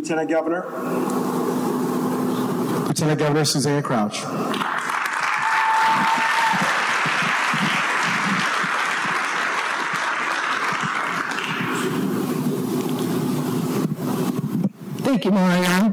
[0.00, 0.62] Lieutenant Governor.
[2.86, 4.20] Lieutenant Governor Susanna Crouch.
[15.02, 15.92] Thank you, Mario.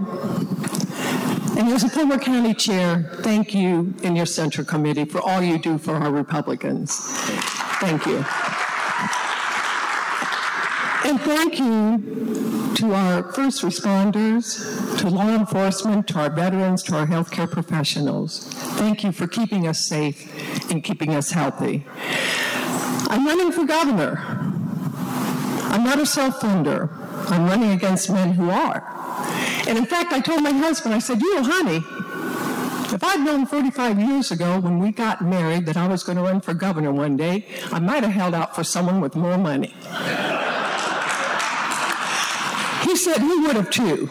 [1.57, 5.59] And as a former county chair, thank you and your Central Committee for all you
[5.59, 6.95] do for our Republicans.
[7.81, 8.23] Thank you.
[11.03, 17.07] And thank you to our first responders, to law enforcement, to our veterans, to our
[17.07, 18.49] healthcare professionals.
[18.77, 21.83] Thank you for keeping us safe and keeping us healthy.
[23.09, 24.19] I'm running for governor.
[25.73, 26.91] I'm not a self-funder.
[27.31, 28.83] I'm running against men who are.
[29.67, 31.77] And in fact, I told my husband, I said, you honey,
[32.93, 36.23] if I'd known 45 years ago when we got married that I was going to
[36.23, 39.73] run for governor one day, I might have held out for someone with more money.
[43.07, 44.09] Said he would have too.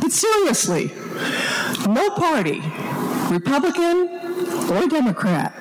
[0.00, 0.92] But seriously,
[1.86, 2.60] no party,
[3.30, 4.08] Republican
[4.70, 5.52] or Democrat,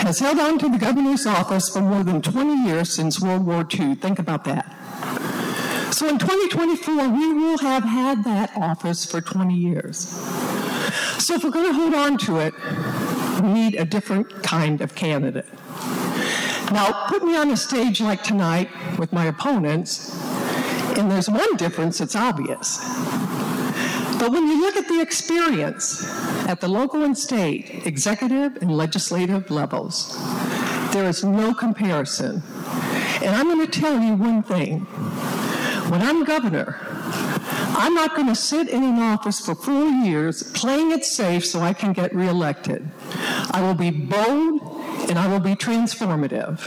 [0.00, 3.66] has held on to the governor's office for more than 20 years since World War
[3.72, 3.94] II.
[3.94, 4.76] Think about that.
[5.92, 10.08] So in 2024, we will have had that office for 20 years.
[11.18, 12.54] So if we're going to hold on to it,
[13.42, 15.46] we need a different kind of candidate.
[16.72, 20.14] Now, put me on a stage like tonight with my opponents,
[20.98, 22.78] and there's one difference that's obvious.
[24.18, 26.04] But when you look at the experience
[26.46, 30.14] at the local and state, executive and legislative levels,
[30.92, 32.42] there is no comparison.
[33.22, 34.80] And I'm going to tell you one thing
[35.90, 36.78] when I'm governor,
[37.82, 41.60] I'm not going to sit in an office for four years playing it safe so
[41.60, 42.86] I can get reelected.
[43.50, 44.60] I will be bold
[45.08, 46.60] and I will be transformative.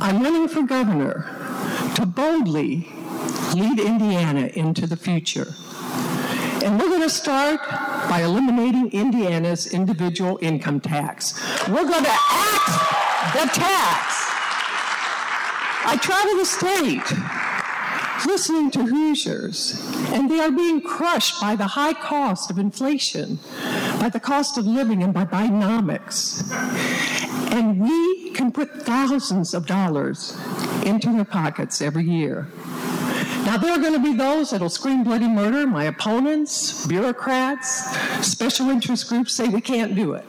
[0.00, 1.37] I'm running for governor
[1.98, 2.86] to boldly
[3.54, 5.52] lead Indiana into the future.
[6.64, 7.58] And we're going to start
[8.08, 11.34] by eliminating Indiana's individual income tax.
[11.66, 14.14] We're going to act the tax.
[15.90, 21.94] I travel the state listening to Hoosiers, and they are being crushed by the high
[21.94, 23.40] cost of inflation,
[23.98, 26.48] by the cost of living, and by Bidenomics.
[27.52, 30.36] And we can put thousands of dollars
[30.84, 32.48] into their pockets every year.
[33.44, 35.66] Now, there are going to be those that'll scream bloody murder.
[35.66, 40.24] My opponents, bureaucrats, special interest groups say we can't do it.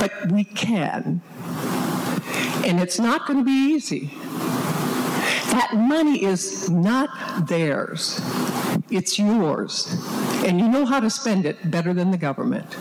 [0.00, 1.22] But we can.
[2.64, 4.12] And it's not going to be easy.
[5.50, 8.20] That money is not theirs,
[8.90, 9.96] it's yours.
[10.44, 12.76] And you know how to spend it better than the government.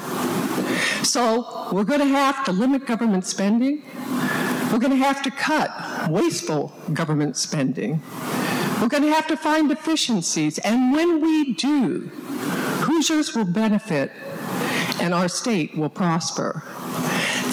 [1.07, 3.81] So we're going to have to limit government spending.
[4.71, 8.01] We're going to have to cut wasteful government spending.
[8.81, 10.57] We're going to have to find efficiencies.
[10.59, 12.11] And when we do,
[12.83, 14.11] Hoosiers will benefit
[14.99, 16.63] and our state will prosper.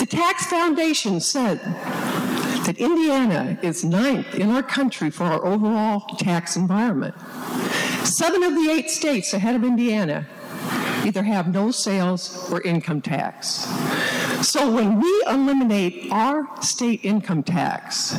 [0.01, 1.61] The Tax Foundation said
[2.67, 7.15] that Indiana is ninth in our country for our overall tax environment.
[8.03, 10.27] Seven of the eight states ahead of Indiana
[11.05, 13.67] either have no sales or income tax.
[14.47, 18.15] So when we eliminate our state income tax,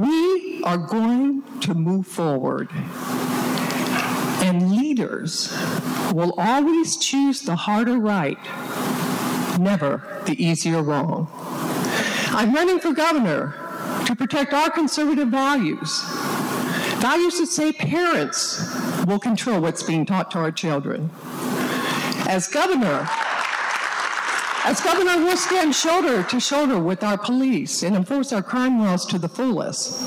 [0.00, 2.68] we are going to move forward.
[4.42, 5.56] And leaders
[6.12, 8.38] will always choose the harder right,
[9.58, 11.28] never the easier wrong.
[12.34, 13.54] I'm running for governor
[14.06, 16.02] to protect our conservative values.
[17.00, 18.60] Values that say parents
[19.06, 21.10] will control what's being taught to our children.
[22.32, 23.06] As governor,
[24.64, 29.04] as governor, we'll stand shoulder to shoulder with our police and enforce our crime laws
[29.08, 30.00] to the fullest.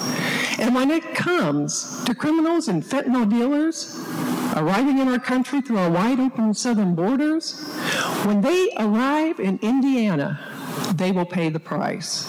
[0.58, 3.96] And when it comes to criminals and fentanyl dealers
[4.56, 7.62] arriving in our country through our wide open southern borders,
[8.26, 10.40] when they arrive in Indiana,
[10.96, 12.26] they will pay the price.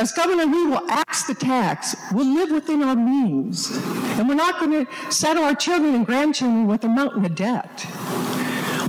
[0.00, 1.94] As governor, we will axe the tax.
[2.14, 3.70] We'll live within our means.
[4.16, 7.86] And we're not going to saddle our children and grandchildren with a mountain of debt.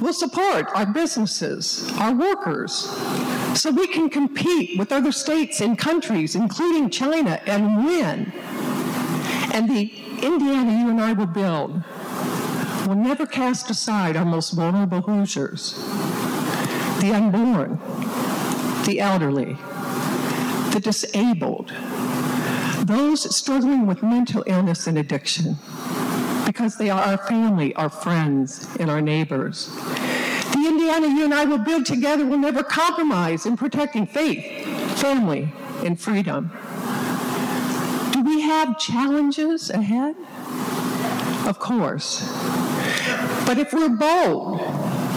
[0.01, 2.73] We'll support our businesses, our workers,
[3.53, 8.33] so we can compete with other states and countries, including China, and win.
[9.53, 9.91] And the
[10.23, 11.83] Indiana you and I will build
[12.87, 15.73] will never cast aside our most vulnerable Hoosiers
[16.99, 17.79] the unborn,
[18.85, 19.57] the elderly,
[20.71, 21.71] the disabled,
[22.85, 25.57] those struggling with mental illness and addiction,
[26.51, 29.73] because they are our family, our friends, and our neighbors.
[30.51, 34.43] The Indiana you and I will build together will never compromise in protecting faith,
[34.99, 35.47] family,
[35.85, 36.51] and freedom.
[38.11, 40.13] Do we have challenges ahead?
[41.47, 42.19] Of course.
[43.45, 44.59] But if we're bold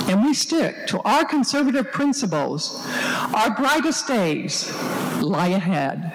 [0.09, 2.87] and we stick to our conservative principles,
[3.35, 4.73] our brightest days
[5.21, 6.13] lie ahead.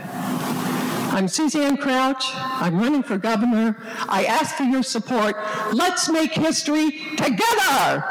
[1.11, 2.23] I'm Suzanne Crouch.
[2.33, 3.75] I'm running for governor.
[4.07, 5.35] I ask for your support.
[5.73, 8.03] Let's make history together.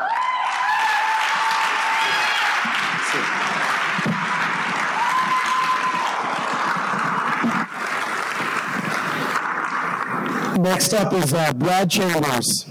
[10.58, 12.66] Next up is uh, Brad Chambers.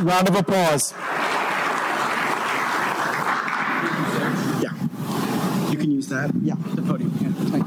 [0.00, 0.94] Round of applause.
[4.62, 4.72] Yeah.
[5.70, 6.30] You can use that.
[6.40, 7.12] Yeah, the podium.
[7.20, 7.32] Yeah.
[7.50, 7.66] Thank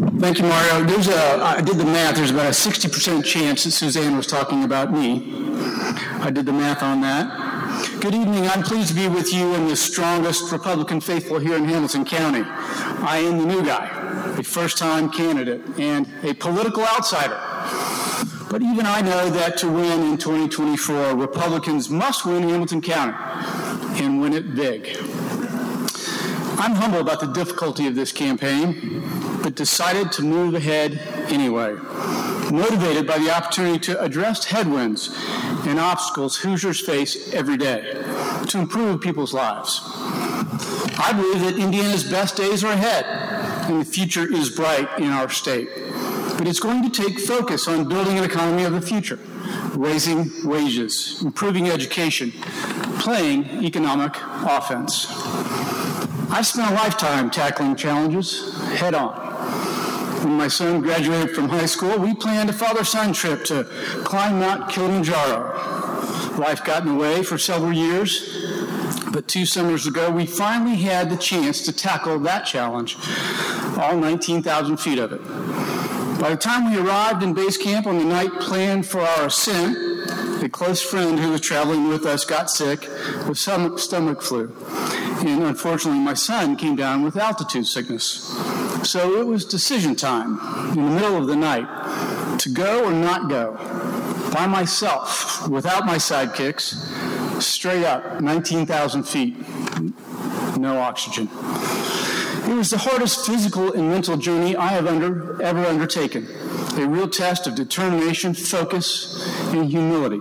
[0.00, 0.06] you.
[0.26, 0.84] Thank you, Mario.
[0.84, 2.16] There's a, I did the math.
[2.16, 5.22] There's about a 60% chance that Suzanne was talking about me.
[6.20, 8.00] I did the math on that.
[8.00, 8.48] Good evening.
[8.48, 12.42] I'm pleased to be with you and the strongest Republican faithful here in Hamilton County.
[12.42, 13.86] I am the new guy,
[14.36, 17.38] a first-time candidate, and a political outsider.
[18.50, 23.16] But even I know that to win in 2024, Republicans must win Hamilton County
[24.02, 24.96] and win it big.
[26.58, 30.98] I'm humble about the difficulty of this campaign, but decided to move ahead
[31.30, 31.72] anyway,
[32.50, 35.16] motivated by the opportunity to address headwinds
[35.68, 37.92] and obstacles Hoosiers face every day
[38.48, 39.82] to improve people's lives.
[40.98, 43.04] I believe that Indiana's best days are ahead,
[43.70, 45.68] and the future is bright in our state.
[46.36, 49.20] But it's going to take focus on building an economy of the future,
[49.76, 52.32] raising wages, improving education,
[52.98, 55.06] playing economic offense.
[56.32, 59.25] I've spent a lifetime tackling challenges head on.
[60.22, 63.64] When my son graduated from high school, we planned a father-son trip to
[64.04, 65.52] climb Mount Kilimanjaro.
[66.38, 68.46] Life got in the way for several years,
[69.12, 72.96] but two summers ago, we finally had the chance to tackle that challenge,
[73.78, 75.22] all 19,000 feet of it.
[76.20, 79.76] By the time we arrived in base camp on the night planned for our ascent,
[80.42, 82.88] a close friend who was traveling with us got sick
[83.26, 84.54] with stomach, stomach flu.
[85.20, 88.30] And unfortunately, my son came down with altitude sickness.
[88.86, 90.38] So it was decision time
[90.70, 93.54] in the middle of the night to go or not go
[94.32, 99.36] by myself without my sidekicks, straight up 19,000 feet,
[100.56, 101.28] no oxygen.
[102.48, 106.28] It was the hardest physical and mental journey I have under, ever undertaken,
[106.78, 110.20] a real test of determination, focus, and humility.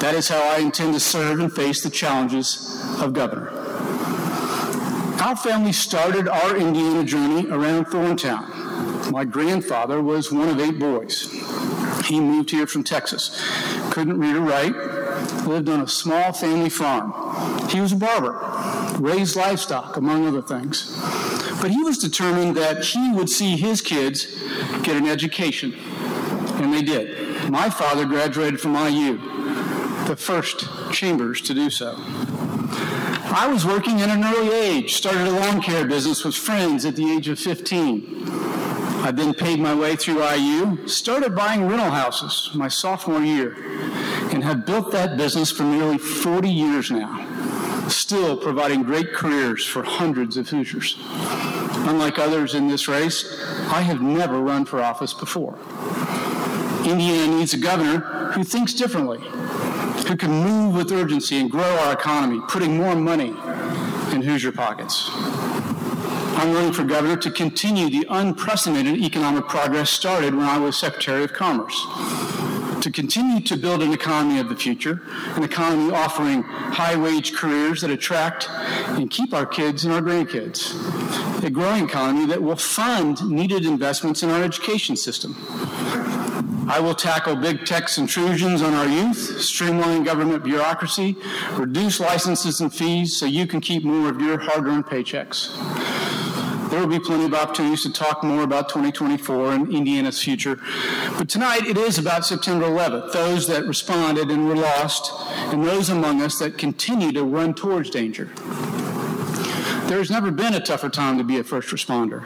[0.00, 3.59] That is how I intend to serve and face the challenges of governor.
[5.20, 9.12] Our family started our Indiana journey around Thorntown.
[9.12, 11.30] My grandfather was one of eight boys.
[12.06, 13.38] He moved here from Texas.
[13.90, 14.74] Couldn't read or write,
[15.46, 17.12] lived on a small family farm.
[17.68, 18.40] He was a barber,
[18.98, 20.96] raised livestock, among other things.
[21.60, 24.24] But he was determined that he would see his kids
[24.82, 25.74] get an education,
[26.54, 27.50] and they did.
[27.50, 29.18] My father graduated from IU,
[30.06, 31.98] the first Chambers to do so.
[33.32, 36.96] I was working at an early age, started a lawn care business with friends at
[36.96, 38.24] the age of 15.
[39.02, 43.56] I then paid my way through IU, started buying rental houses my sophomore year,
[44.32, 49.84] and have built that business for nearly 40 years now, still providing great careers for
[49.84, 50.96] hundreds of Hoosiers.
[51.86, 55.56] Unlike others in this race, I have never run for office before.
[56.84, 57.98] Indiana needs a governor
[58.32, 59.20] who thinks differently,
[60.10, 63.28] who can move with urgency and grow our economy, putting more money
[64.12, 65.08] in Hoosier pockets.
[65.14, 71.22] I'm running for governor to continue the unprecedented economic progress started when I was Secretary
[71.22, 71.80] of Commerce.
[72.82, 75.00] To continue to build an economy of the future,
[75.36, 80.74] an economy offering high wage careers that attract and keep our kids and our grandkids.
[81.44, 85.36] A growing economy that will fund needed investments in our education system.
[86.68, 91.16] I will tackle big tech's intrusions on our youth, streamline government bureaucracy,
[91.54, 95.50] reduce licenses and fees so you can keep more of your hard earned paychecks.
[96.70, 100.60] There will be plenty of opportunities to talk more about 2024 and Indiana's future.
[101.18, 105.10] But tonight it is about September 11th, those that responded and were lost,
[105.52, 108.30] and those among us that continue to run towards danger.
[109.90, 112.22] There's never been a tougher time to be a first responder.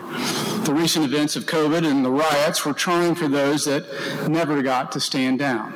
[0.67, 3.87] The recent events of COVID and the riots were trying for those that
[4.29, 5.73] never got to stand down.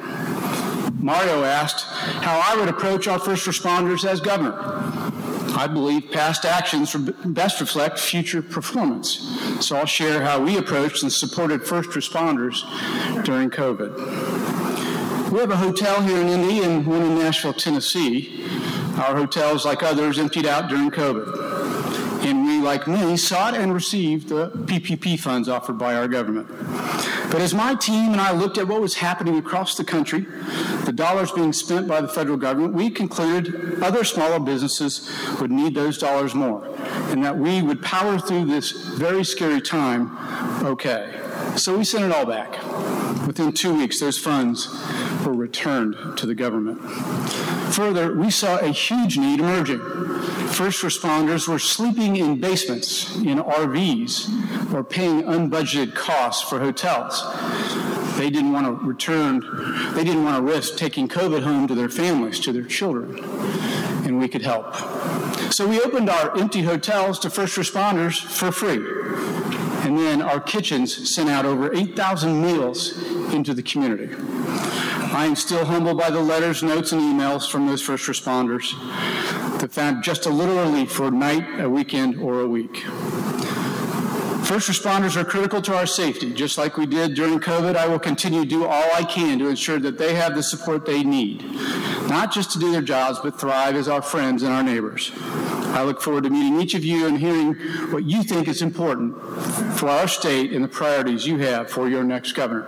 [1.03, 1.85] Mario asked
[2.23, 4.55] how I would approach our first responders as governor.
[5.57, 9.27] I believe past actions best reflect future performance.
[9.67, 12.65] So I'll share how we approached and supported first responders
[13.25, 15.33] during COVID.
[15.33, 18.45] We have a hotel here in Indy and one in Nashville, Tennessee.
[18.99, 21.48] Our hotels, like others, emptied out during COVID.
[22.69, 26.49] Like me, sought and received the PPP funds offered by our government.
[27.31, 30.27] But as my team and I looked at what was happening across the country,
[30.85, 35.11] the dollars being spent by the federal government, we concluded other smaller businesses
[35.41, 36.63] would need those dollars more,
[37.11, 40.15] and that we would power through this very scary time
[40.63, 41.28] okay.
[41.57, 42.53] So we sent it all back.
[43.27, 44.69] Within two weeks, those funds
[45.25, 46.81] were returned to the government.
[47.75, 49.81] Further, we saw a huge need emerging.
[50.49, 57.23] First responders were sleeping in basements, in RVs, or paying unbudgeted costs for hotels.
[58.17, 59.41] They didn't want to return,
[59.95, 63.23] they didn't want to risk taking COVID home to their families, to their children,
[64.05, 64.75] and we could help.
[65.53, 68.79] So we opened our empty hotels to first responders for free.
[69.89, 73.03] And then our kitchens sent out over 8,000 meals
[73.33, 74.15] into the community.
[75.15, 78.71] I am still humbled by the letters, notes, and emails from those first responders
[79.61, 82.81] that found just a little relief for a night, a weekend, or a week.
[84.45, 86.35] First responders are critical to our safety.
[86.35, 89.49] Just like we did during COVID, I will continue to do all I can to
[89.49, 91.45] ensure that they have the support they need,
[92.11, 95.13] not just to do their jobs, but thrive as our friends and our neighbors.
[95.79, 97.55] I look forward to meeting each of you and hearing
[97.93, 99.17] what you think is important
[99.79, 102.67] for our state and the priorities you have for your next governor.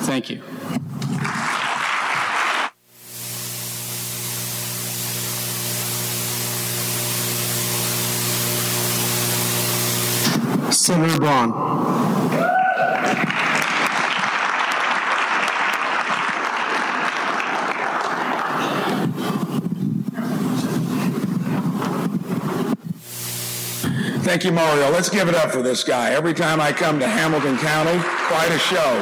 [0.00, 0.42] Thank you.
[10.70, 11.52] Senator Braun.
[24.32, 24.88] Thank you, Mario.
[24.88, 26.12] Let's give it up for this guy.
[26.12, 28.92] Every time I come to Hamilton County, quite a show.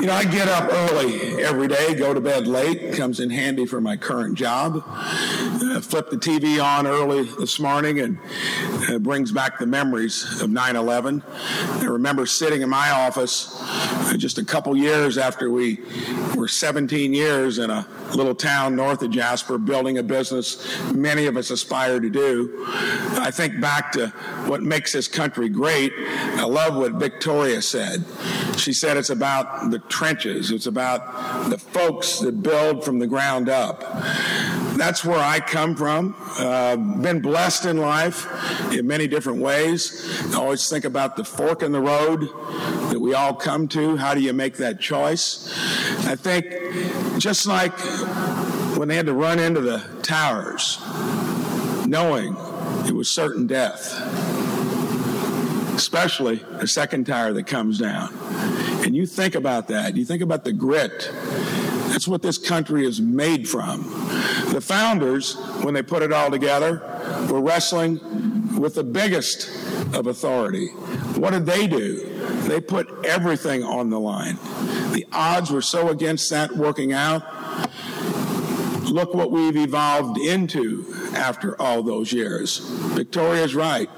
[0.00, 2.94] You know, I get up early every day, go to bed late.
[2.94, 4.82] Comes in handy for my current job.
[4.88, 8.18] Uh, flip the TV on early this morning and
[8.88, 11.22] uh, brings back the memories of 9 11.
[11.26, 15.80] I remember sitting in my office uh, just a couple years after we
[16.34, 21.36] were 17 years in a little town north of Jasper building a business many of
[21.36, 22.64] us aspire to do.
[22.66, 24.08] I think back to
[24.46, 25.92] what makes this country great.
[25.96, 28.04] I love what Victoria said.
[28.56, 33.48] She said it's about the trenches, it's about the folks that build from the ground
[33.48, 33.84] up.
[34.78, 36.14] That's where I come from.
[36.38, 38.26] Uh, been blessed in life
[38.72, 40.32] in many different ways.
[40.32, 42.20] I always think about the fork in the road
[42.90, 43.96] that we all come to.
[43.96, 45.52] How do you make that choice?
[46.06, 46.46] I think
[47.18, 47.72] just like
[48.76, 50.78] when they had to run into the towers,
[51.84, 52.36] knowing
[52.86, 53.92] it was certain death,
[55.74, 58.14] especially the second tower that comes down.
[58.84, 61.10] And you think about that, you think about the grit.
[62.08, 63.82] What this country is made from.
[64.52, 66.82] The founders, when they put it all together,
[67.30, 68.00] were wrestling
[68.58, 69.48] with the biggest
[69.94, 70.68] of authority.
[71.16, 72.06] What did they do?
[72.48, 74.36] They put everything on the line.
[74.92, 77.22] The odds were so against that working out.
[78.84, 82.58] Look what we've evolved into after all those years.
[82.94, 83.90] Victoria's right.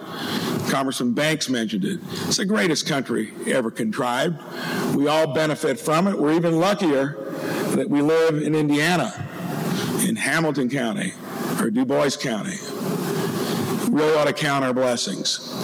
[0.69, 2.01] Congressman Banks mentioned it.
[2.27, 4.37] It's the greatest country ever contrived.
[4.97, 6.19] We all benefit from it.
[6.19, 7.20] We're even luckier
[7.77, 9.13] that we live in Indiana,
[10.07, 11.13] in Hamilton County,
[11.61, 12.57] or Dubois County.
[13.89, 15.55] We really ought to count our blessings.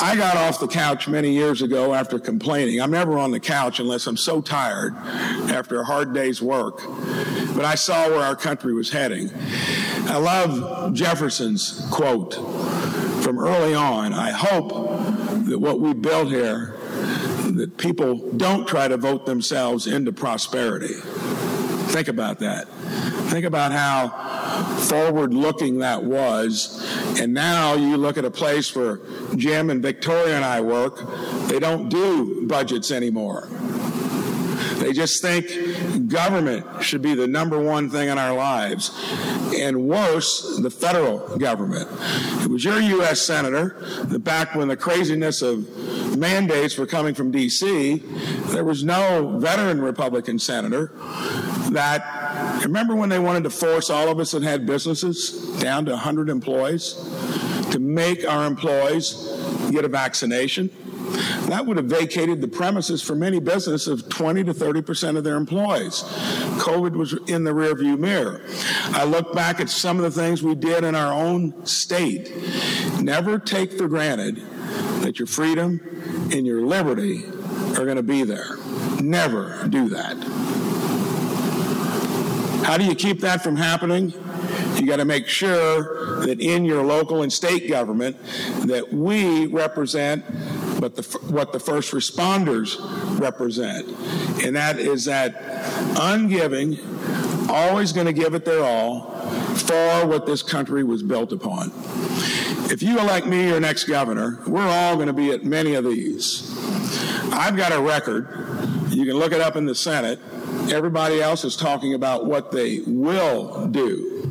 [0.00, 2.80] I got off the couch many years ago after complaining.
[2.80, 6.78] I'm never on the couch unless I'm so tired after a hard day's work.
[7.54, 9.30] But I saw where our country was heading.
[10.08, 12.34] I love Jefferson's quote
[13.22, 14.12] from early on.
[14.12, 14.70] I hope
[15.46, 16.76] that what we built here,
[17.52, 20.94] that people don't try to vote themselves into prosperity.
[21.92, 22.68] Think about that.
[23.28, 24.08] Think about how
[24.88, 26.82] forward looking that was.
[27.20, 29.00] And now you look at a place where
[29.36, 31.00] Jim and Victoria and I work,
[31.48, 33.46] they don't do budgets anymore.
[34.78, 38.90] They just think government should be the number one thing in our lives.
[39.54, 41.88] And worse, the federal government.
[42.42, 43.20] It was your U.S.
[43.20, 47.98] Senator that back when the craziness of mandates were coming from D.C.,
[48.46, 50.90] there was no veteran Republican senator
[51.72, 55.92] that, remember when they wanted to force all of us that had businesses down to
[55.92, 56.94] 100 employees
[57.70, 59.14] to make our employees
[59.70, 60.70] get a vaccination?
[61.48, 65.24] That would have vacated the premises for many businesses of 20 to 30 percent of
[65.24, 66.02] their employees.
[66.58, 68.42] COVID was in the rearview mirror.
[68.92, 72.32] I look back at some of the things we did in our own state.
[73.00, 74.36] Never take for granted
[75.02, 75.80] that your freedom
[76.32, 77.24] and your liberty
[77.76, 78.56] are going to be there.
[79.00, 80.16] Never do that.
[82.64, 84.12] How do you keep that from happening?
[84.76, 88.16] You got to make sure that in your local and state government
[88.66, 90.24] that we represent
[90.82, 92.76] but the, what the first responders
[93.20, 93.86] represent.
[94.44, 95.40] And that is that
[95.94, 99.12] ungiving, always going to give it their all
[99.54, 101.70] for what this country was built upon.
[102.68, 105.84] If you elect me your next governor, we're all going to be at many of
[105.84, 106.52] these.
[107.32, 108.26] I've got a record.
[108.88, 110.18] You can look it up in the Senate.
[110.72, 114.26] Everybody else is talking about what they will do.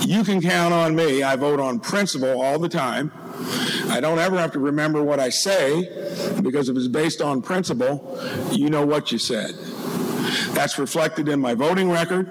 [0.00, 1.22] You can count on me.
[1.22, 3.12] I vote on principle all the time.
[3.88, 5.82] I don't ever have to remember what I say
[6.42, 9.54] because if it's based on principle, you know what you said.
[10.54, 12.28] That's reflected in my voting record.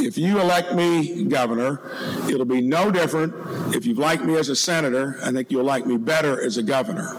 [0.00, 1.82] If you elect me governor,
[2.30, 3.34] it'll be no different.
[3.74, 6.62] If you've liked me as a senator, I think you'll like me better as a
[6.62, 7.14] governor.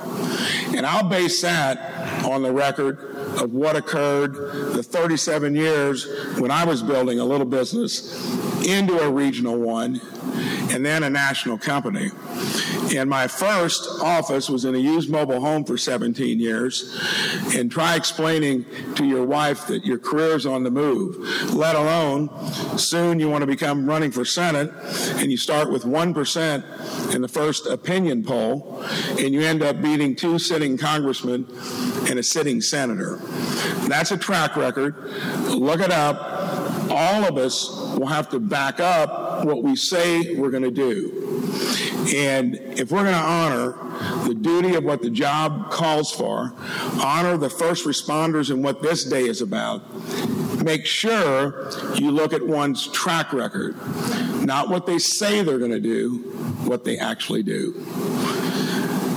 [0.75, 4.33] And I'll base that on the record of what occurred
[4.73, 6.05] the 37 years
[6.39, 10.01] when I was building a little business into a regional one
[10.71, 12.11] and then a national company.
[12.95, 16.97] And my first office was in a used mobile home for 17 years.
[17.55, 18.65] And try explaining
[18.95, 22.29] to your wife that your career's on the move, let alone
[22.77, 24.71] soon you want to become running for Senate
[25.15, 28.83] and you start with 1% in the first opinion poll
[29.17, 31.45] and you end up beating two sitting congressmen
[32.09, 33.17] and a sitting senator.
[33.87, 34.95] That's a track record.
[35.49, 36.89] Look it up.
[36.89, 41.26] All of us will have to back up what we say we're going to do.
[42.15, 43.71] And if we're going to honor
[44.27, 46.53] the duty of what the job calls for,
[47.03, 49.83] honor the first responders and what this day is about,
[50.63, 53.75] make sure you look at one's track record,
[54.45, 56.17] not what they say they're going to do,
[56.65, 57.73] what they actually do.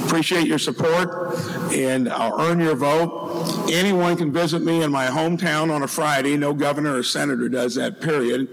[0.07, 1.39] Appreciate your support,
[1.73, 3.30] and I'll earn your vote.
[3.73, 6.37] Anyone can visit me in my hometown on a Friday.
[6.37, 8.49] No governor or senator does that, period.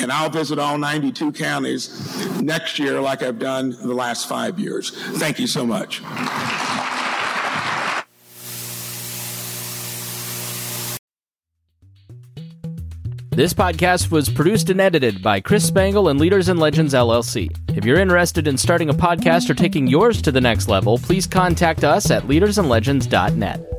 [0.00, 4.90] And I'll visit all 92 counties next year like I've done the last five years.
[5.18, 6.02] Thank you so much.
[13.36, 17.54] This podcast was produced and edited by Chris Spangle and Leaders and Legends LLC.
[17.76, 21.26] If you're interested in starting a podcast or taking yours to the next level, please
[21.26, 23.75] contact us at leadersandlegends.net.